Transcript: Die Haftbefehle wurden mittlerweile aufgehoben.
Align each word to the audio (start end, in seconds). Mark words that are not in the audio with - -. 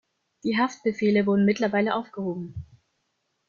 Die 0.43 0.57
Haftbefehle 0.57 1.27
wurden 1.27 1.45
mittlerweile 1.45 1.93
aufgehoben. 1.93 2.65